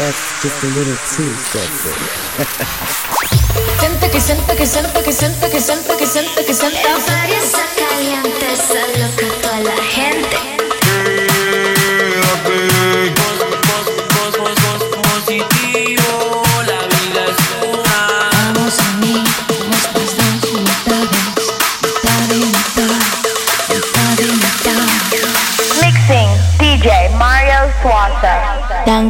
[0.00, 1.92] That's just a little too sexy.
[3.80, 6.80] Siente que siente que siente que siente que siente que siente que siente.
[6.80, 6.96] Está
[9.18, 10.38] que toda la gente.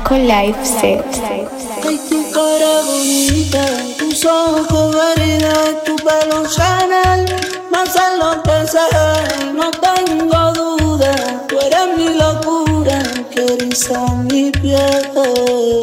[0.01, 1.05] Blanco Life Set.
[1.85, 3.65] Ay, tu cara bonita,
[3.99, 7.27] tus ojos verdes, tu pelo Chanel,
[7.71, 11.15] más a lo que no tengo duda,
[11.49, 14.01] tú eres mi locura, que eriza
[14.31, 15.83] mi piel.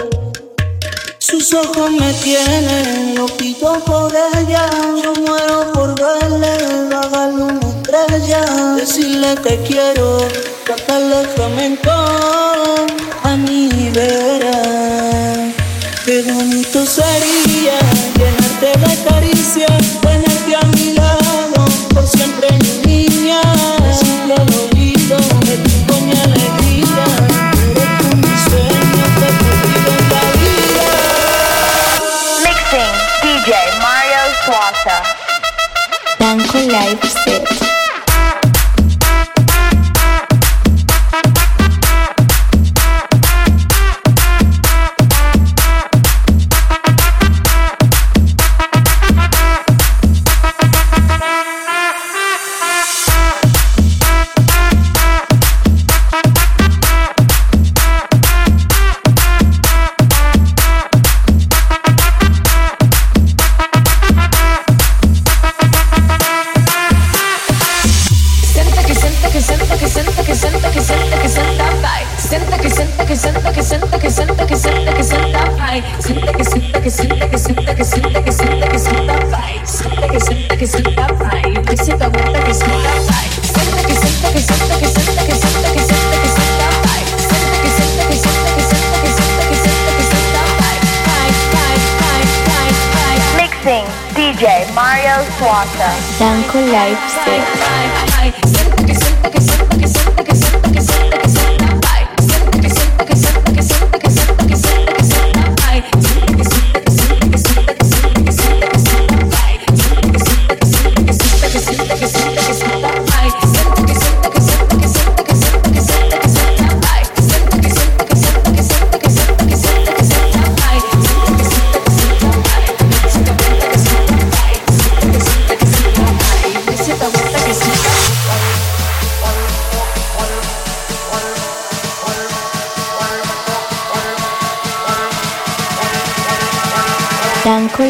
[1.20, 4.70] Sus ojos me tienen loquito por ella,
[5.04, 8.42] yo muero por verle, pagarle una estrella,
[8.76, 10.20] decirle te quiero,
[10.66, 12.97] cantarle flamenco.
[16.06, 17.80] Qué bonito sería
[18.16, 23.42] llenarte de caricias, tenerte a mi lado por siempre, mi niña.
[23.92, 27.06] Sin dolorido de tu coña alegría,
[27.72, 28.24] eres tú mi
[29.18, 30.88] te perdido en la vida.
[32.44, 33.52] Mixing DJ
[33.82, 34.98] Mario Suaza.
[36.20, 37.07] Banco Live
[94.14, 95.92] DJ Mario Suata.
[96.20, 98.17] Danko Leipzig.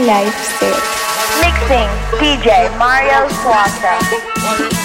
[0.08, 0.80] life set.
[1.44, 4.77] Mixing DJ Mario Suasa.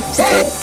[0.00, 0.57] life.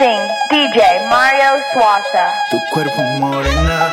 [0.00, 0.80] DJ
[1.10, 2.32] Mario Suaza.
[2.50, 3.90] Tu cuerpo morena.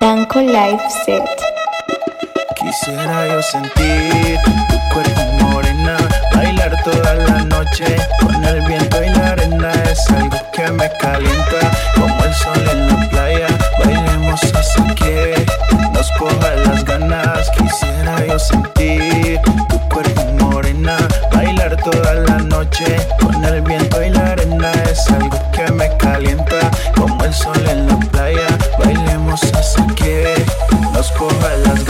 [0.00, 1.22] Banco Live Set.
[2.56, 4.36] Quisiera yo sentir
[4.68, 5.96] tu cuerpo morena.
[6.34, 7.84] Bailar toda la noche
[8.18, 9.72] con el viento y la arena.
[9.88, 11.60] Es algo que me calienta
[11.94, 13.46] como el sol en la playa.
[13.78, 15.46] Bailemos hasta que
[15.92, 17.48] nos cojan las ganas.
[17.50, 19.40] Quisiera yo sentir
[21.84, 22.96] toda la noche.
[23.20, 26.70] Con el viento y la arena es algo que me calienta.
[26.94, 28.46] Como el sol en la playa,
[28.78, 30.44] bailemos hasta que
[30.92, 31.81] nos coja las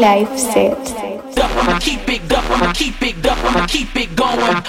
[0.00, 0.78] life set.
[1.80, 4.62] Keep it up, keep it up, keep it going.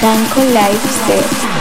[0.00, 1.59] Danko Live Set.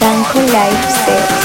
[0.00, 1.35] Banco Lifestyle.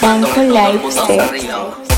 [0.00, 1.89] Funko Lifestyle.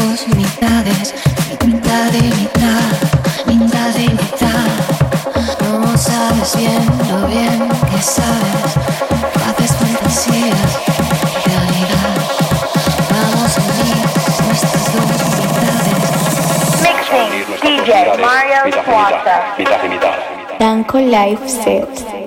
[0.00, 1.14] Dos mitades,
[1.64, 2.90] mitad y mitad,
[3.46, 4.66] mitad y mitad.
[5.62, 8.70] No sabes bien lo bien que sabes.
[9.46, 10.70] Haces fantasías,
[11.46, 12.14] realidad.
[13.10, 14.06] Vamos a unir
[14.46, 16.08] nuestras dos mitades.
[16.86, 17.90] Mixing DJ
[18.22, 19.36] Mario Swassa.
[20.58, 22.19] Danko Live Set.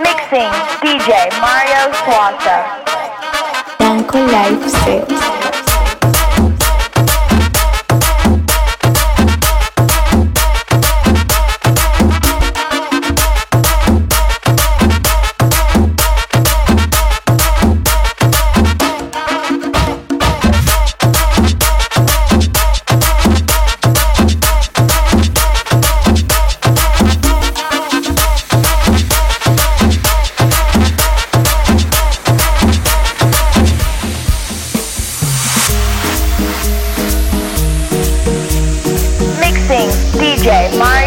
[0.00, 2.64] Mixing DJ Mario Swanson.
[3.78, 5.49] Banco Life Sales.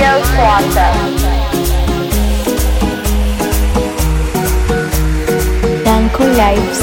[0.03, 0.95] Radio Quantum.
[5.85, 6.73] Danko Live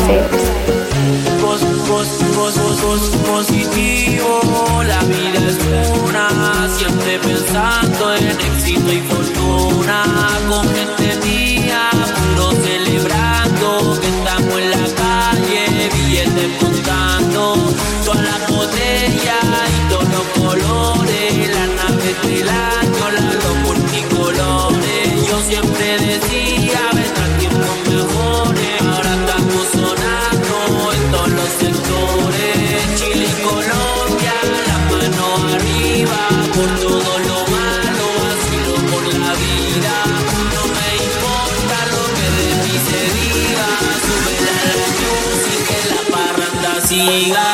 [1.42, 4.40] Pos, pos, pos, pos, positivo,
[4.86, 10.04] la vida es una, siempre pensando en éxito y fortuna,
[10.48, 11.19] con gente
[47.06, 47.49] Maria.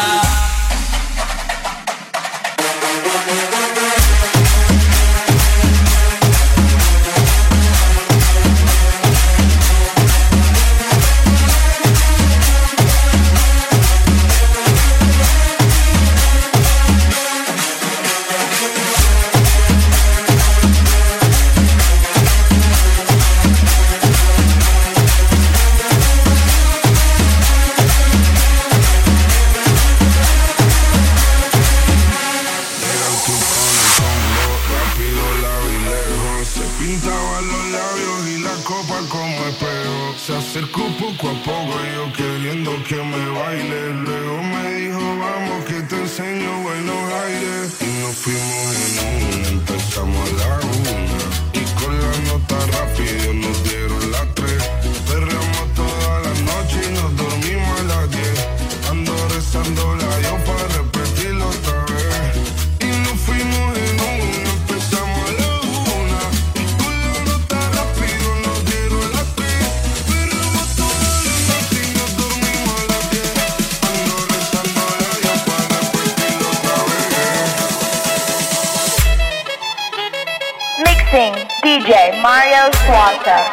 [81.86, 83.46] DJ Mario Swanson.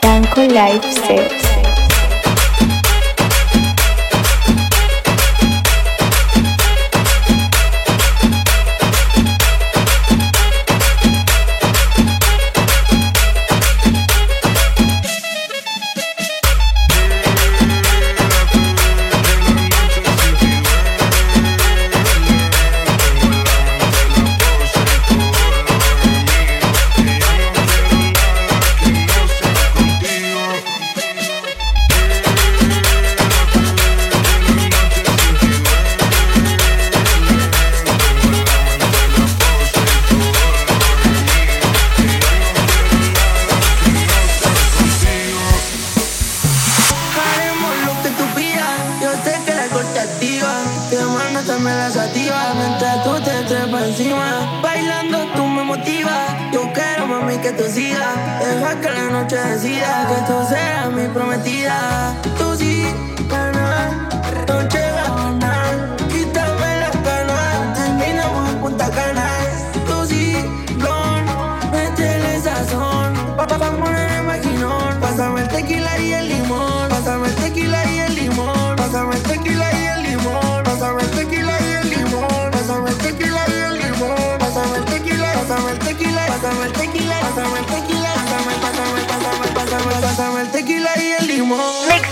[0.00, 1.57] Danko Life Sets.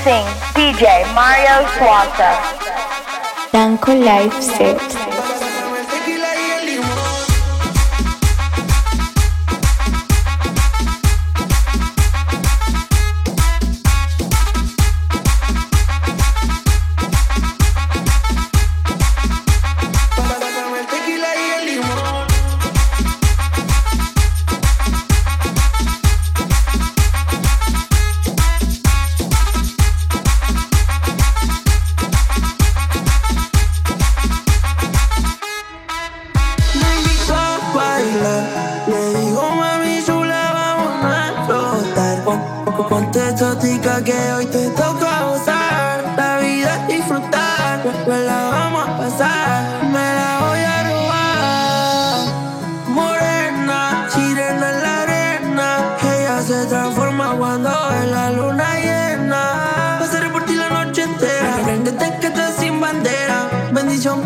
[0.07, 2.31] Singh, DJ Mario Suazo.
[3.51, 4.96] Danko Life Set.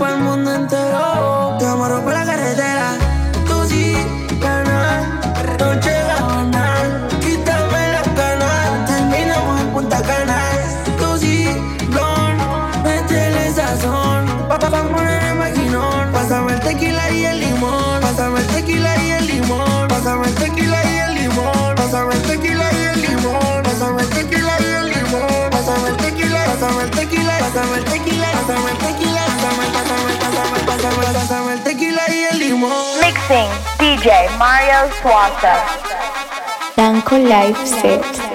[0.00, 1.56] pa'l mundo entero.
[1.58, 2.96] Te amarro por la carretera.
[3.46, 3.94] Tú sí,
[4.40, 5.06] ganas.
[5.58, 6.88] Noche ganas.
[7.20, 8.86] Quítame las ganas.
[8.88, 10.40] Terminamos en Punta Cana.
[10.98, 11.36] Tú sí,
[11.92, 12.34] blon.
[12.82, 14.24] Métele sazón.
[14.48, 16.10] Pa' pa' pa' poner el maquinón.
[16.14, 18.00] Pásame el tequila y el limón.
[18.00, 19.88] Pásame el tequila y el limón.
[19.88, 21.74] Pásame el tequila y el limón.
[21.76, 23.62] Pásame el tequila y el limón.
[23.64, 25.50] Pásame el tequila y el limón.
[25.50, 26.40] Pásame el tequila.
[26.46, 27.38] Pásame el tequila.
[27.38, 28.28] Pásame el tequila.
[28.32, 29.09] Pásame el tequila.
[33.00, 35.54] Mixing DJ Mario Suaza.
[36.76, 38.29] Danko Live Set.